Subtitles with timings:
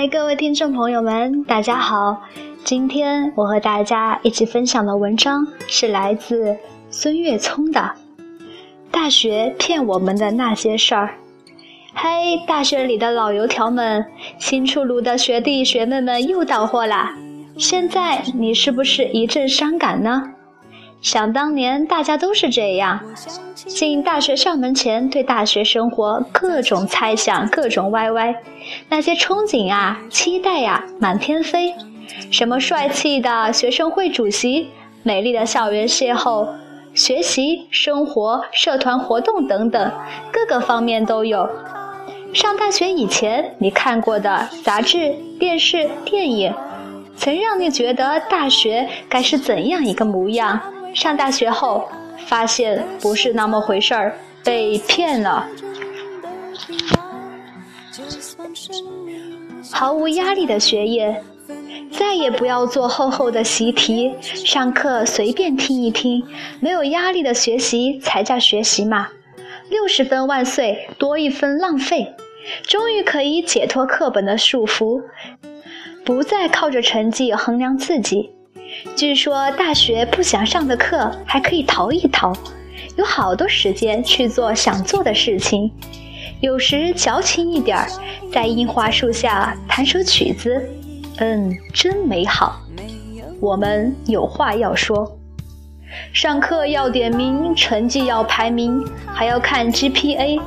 [0.00, 2.22] 嗨，各位听众朋友们，大家好！
[2.64, 6.56] 今天我和大家一起分享的文章是来自
[6.88, 7.80] 孙月聪的
[8.90, 11.06] 《大学骗我们的那些事儿》。
[11.92, 14.06] 嘿，大学里的老油条们，
[14.38, 17.14] 新出炉的学弟学妹们又到货啦！
[17.58, 20.32] 现在你是不是一阵伤感呢？
[21.02, 23.00] 想当年，大家都是这样，
[23.54, 28.34] 进大学校门前，对大学生活各种猜想，各种歪歪，
[28.90, 31.74] 那些憧憬啊，期待呀，满天飞。
[32.30, 34.68] 什么帅气的学生会主席，
[35.02, 36.46] 美丽的校园邂逅，
[36.92, 39.90] 学习、生活、社团活动等等，
[40.30, 41.48] 各个方面都有。
[42.34, 46.54] 上大学以前，你看过的杂志、电视、电影，
[47.16, 50.60] 曾让你觉得大学该是怎样一个模样？
[50.94, 51.88] 上大学后，
[52.26, 55.46] 发现不是那么回事儿，被骗了。
[59.72, 61.22] 毫无压力的学业，
[61.92, 66.22] 再也不要做厚厚的习题，上课随便听一听，
[66.60, 69.08] 没有压力的学习才叫学习嘛！
[69.68, 72.14] 六十分万岁，多一分浪费。
[72.66, 75.02] 终于可以解脱课本的束缚，
[76.04, 78.30] 不再靠着成绩衡量自己。
[78.96, 82.32] 据说大学不想上的课还可以逃一逃，
[82.96, 85.70] 有好多时间去做想做的事情。
[86.40, 87.86] 有时矫情一点儿，
[88.32, 90.68] 在樱花树下弹首曲子，
[91.18, 92.60] 嗯，真美好。
[93.40, 95.18] 我们有话要说：
[96.12, 100.40] 上课要点名，成绩要排名，还要看 GPA，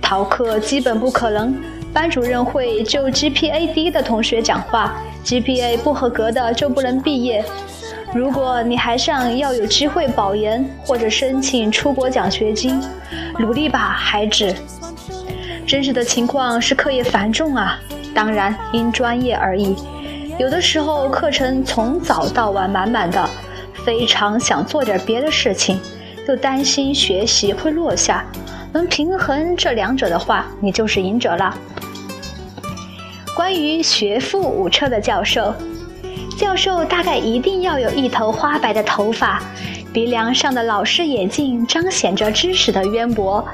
[0.00, 1.54] 逃课基本不可能。
[1.92, 7.44] 班主任会就 GPA 低的同学讲话，GPA 不合格的就不能毕业。
[8.14, 12.80] 如果你还想要有机会保研或者申请出国奖学金，
[13.38, 14.54] 努力吧，孩子。
[15.66, 17.80] 真实的情况是课业繁重啊，
[18.14, 19.74] 当然因专业而异。
[20.38, 23.28] 有的时候课程从早到晚满满的，
[23.84, 25.80] 非常想做点别的事情，
[26.28, 28.24] 又担心学习会落下。
[28.72, 31.56] 能平衡这两者的话，你就是赢者了。
[33.34, 35.52] 关于学富五车的教授。
[36.38, 39.42] 教授大概一定要有一头花白的头发，
[39.92, 43.44] 鼻梁上的老式眼镜彰显着知识的渊博，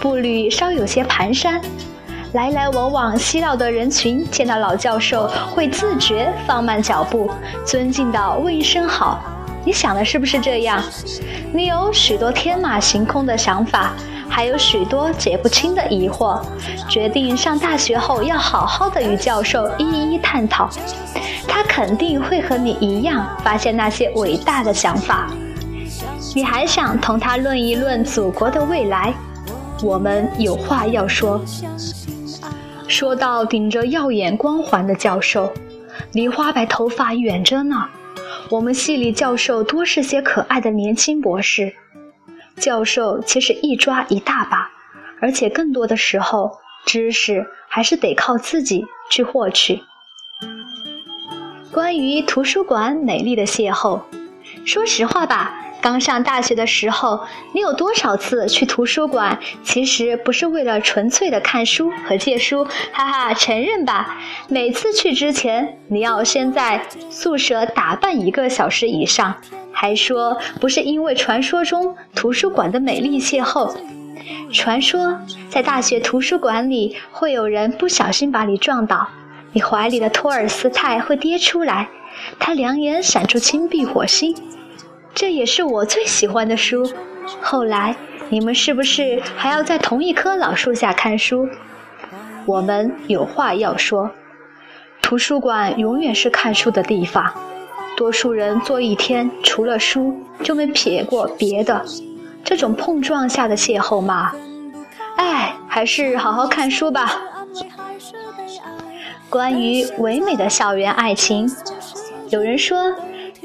[0.00, 1.60] 步履稍有些蹒跚。
[2.32, 7.30] 来来往往嬉闹的人群见到老教授会自觉放慢脚步，
[7.64, 9.22] 尊敬地问一声好。
[9.64, 10.82] 你想的是不是这样？
[11.52, 13.92] 你有许多天马行空的想法。
[14.28, 16.40] 还有许多解不清的疑惑，
[16.88, 20.68] 决定上大学后要好好的与教授一一探讨。
[21.48, 25.30] 他肯定会和你一样发现那些伟大的想法。
[26.34, 29.14] 你还想同他论一论祖国的未来？
[29.82, 31.40] 我们有话要说。
[32.88, 35.50] 说到顶着耀眼光环的教授，
[36.12, 37.76] 离花白头发远着呢。
[38.50, 41.74] 我们系里教授多是些可爱的年轻博士。
[42.60, 44.70] 教授其实一抓一大把，
[45.20, 49.82] 而且更多的时候，知识还是得靠自己去获取。
[51.70, 54.00] 关于图书馆美丽的邂逅，
[54.64, 57.20] 说实话吧，刚上大学的时候，
[57.52, 59.38] 你有多少次去图书馆？
[59.62, 64.18] 其实不是为了纯粹的看书和借书，哈哈，承认吧。
[64.48, 69.36] 每次去之前，你要先在宿舍打扮一个小时以上。
[69.78, 73.76] 还说不是因为传说中图书馆的美丽邂逅，
[74.50, 75.20] 传说
[75.50, 79.06] 在大学图书馆里会有人不小心把你撞倒，
[79.52, 81.90] 你怀里的托尔斯泰会跌出来，
[82.38, 84.34] 他两眼闪出金碧火星，
[85.14, 86.90] 这也是我最喜欢的书。
[87.42, 87.94] 后来
[88.30, 91.46] 你们是不是还要在同一棵老树下看书？
[92.46, 94.10] 我们有话要说，
[95.02, 97.30] 图书馆永远是看书的地方。
[97.96, 101.84] 多数人坐一天，除了书就没撇过别的。
[102.44, 104.32] 这种碰撞下的邂逅嘛，
[105.16, 107.20] 哎，还是好好看书吧。
[109.28, 111.50] 关于唯美的校园爱情，
[112.28, 112.94] 有人说，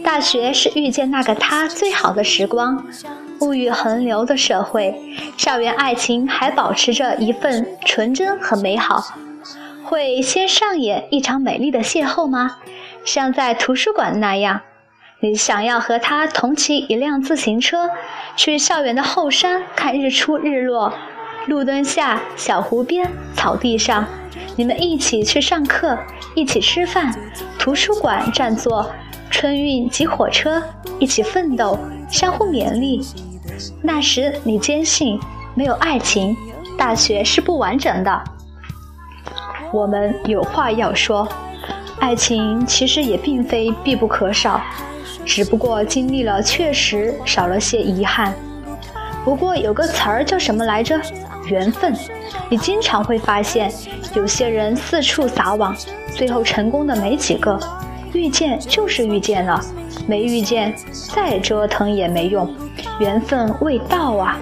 [0.04, 2.86] 大学是遇见那个他最好的时光。
[3.40, 4.94] 物欲横流的社会，
[5.36, 9.04] 校园爱情还保持着一份纯真和美好。
[9.84, 12.58] 会先上演一场美丽的邂逅吗？
[13.04, 14.62] 像在图书馆那样，
[15.22, 17.90] 你想要和他同骑一辆自行车，
[18.36, 20.94] 去校园的后山看日出日落，
[21.48, 24.06] 路灯下、小湖边、草地上，
[24.56, 25.98] 你们一起去上课，
[26.36, 27.14] 一起吃饭，
[27.58, 28.92] 图书馆占座，
[29.30, 30.62] 春运挤火车，
[31.00, 31.78] 一起奋斗，
[32.10, 33.02] 相互勉励。
[33.82, 35.20] 那时你坚信，
[35.56, 36.38] 没有爱情，
[36.78, 38.24] 大学是不完整的。
[39.72, 41.28] 我们有话要说。
[42.02, 44.60] 爱情其实也并非必不可少，
[45.24, 48.34] 只不过经历了确实少了些遗憾。
[49.24, 51.00] 不过有个词儿叫什么来着？
[51.48, 51.96] 缘分。
[52.50, 53.72] 你经常会发现，
[54.16, 55.76] 有些人四处撒网，
[56.16, 57.58] 最后成功的没几个。
[58.14, 59.64] 遇见就是遇见了，
[60.08, 62.52] 没遇见，再折腾也没用，
[63.00, 64.38] 缘分未到啊。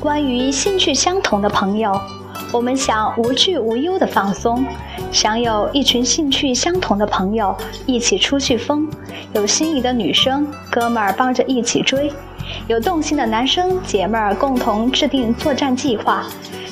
[0.00, 2.00] 关于兴趣相同的朋友，
[2.50, 4.64] 我们想无惧无忧的放松，
[5.12, 7.54] 想有一群兴趣相同的朋友
[7.84, 8.88] 一起出去疯，
[9.34, 12.10] 有心仪的女生哥们儿帮着一起追。
[12.66, 16.26] 有动心的男生姐妹儿共同制定作战计划，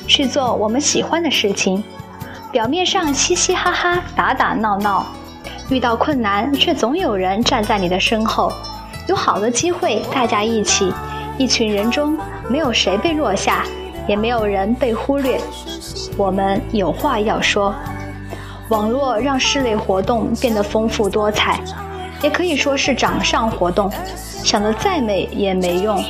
[0.07, 1.83] 去做我们喜欢的事情。
[2.51, 5.05] 表面上嘻嘻哈哈、打打闹闹，
[5.69, 8.51] 遇到困难却总有人站在你的身后。
[9.07, 10.91] 有好的机会，大家一起，
[11.37, 12.17] 一群人中
[12.49, 13.63] 没有谁被落下，
[14.07, 15.39] 也没有人被忽略。
[16.15, 17.73] 我们有话要说。
[18.69, 21.61] 网络让室内活动变得丰富多彩，
[22.21, 23.89] 也可以说是掌上活动。
[24.43, 26.03] 想得再美也没用，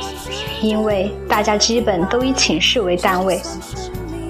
[0.60, 3.40] 因为大家基本都以寝室为单位，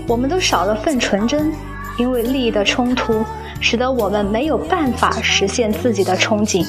[0.06, 1.50] 我们都少了份纯真，
[1.98, 3.24] 因为利益的冲突，
[3.60, 6.66] 使得我们没有办法实现自己的憧憬。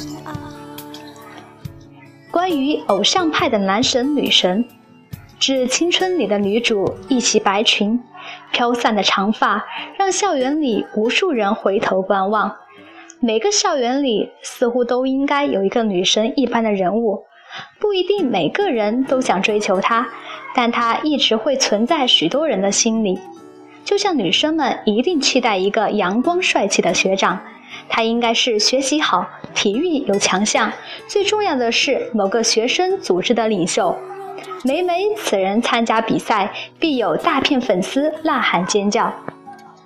[2.31, 4.63] 关于偶像派的男神女神，
[5.39, 7.97] 致青春里的女主一袭白裙，
[8.51, 9.65] 飘散的长发
[9.97, 12.53] 让校园里无数人回头观望。
[13.21, 17.23] 每个校园里似乎都应该有一个女神一般的人物。
[17.79, 20.07] 不一定每个人都想追求她，
[20.53, 23.17] 但她一直会存在许多人的心里。
[23.85, 27.39] 就像女生们一定期待一个阳光帅气的学长，
[27.87, 29.25] 他应该是学习好、
[29.55, 30.71] 体育有强项，
[31.07, 33.97] 最重要的是某个学生组织的领袖。
[34.63, 39.13] 每每此人参加比赛，必有大片粉丝呐喊尖叫。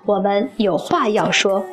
[0.05, 1.63] 我们有话要说，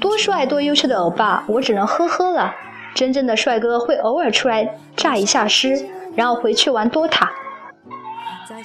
[0.00, 2.54] 多帅多优秀的欧巴，我只能呵呵了。
[2.94, 5.86] 真正的帅哥会偶尔出来诈一下尸，
[6.16, 7.28] 然后回去玩 DOTA。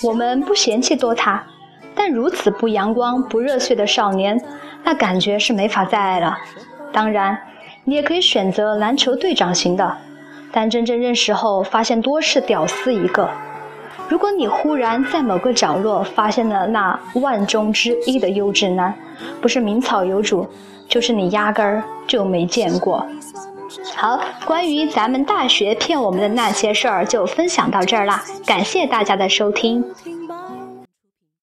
[0.02, 1.40] 我们不嫌弃 DOTA，
[1.94, 4.42] 但如此不阳光、不热血的少年，
[4.84, 6.36] 那感觉是没法再爱了。
[6.92, 7.38] 当然，
[7.84, 9.98] 你也可以选择篮球队长型的，
[10.53, 13.27] 但真正认识后发现多是屌丝一个。
[14.07, 18.94] 如果你忽然在某个角落发现了那万中之一的优质男，
[19.41, 20.47] 不是名草有主，
[20.88, 23.03] 就是你压根儿就没见过。
[23.95, 29.83] 好，关于咱们大学骗我们的那些事儿就分享到这儿啦，感谢大家的收听。